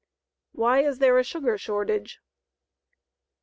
[0.53, 2.19] WHY IS THERE A SUGAR SHORTAGE?